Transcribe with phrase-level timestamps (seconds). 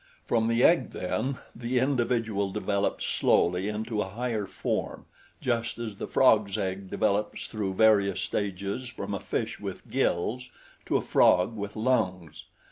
[0.25, 5.05] From the egg, then, the individual developed slowly into a higher form,
[5.39, 10.49] just as the frog's egg develops through various stages from a fish with gills
[10.87, 12.45] to a frog with lungs.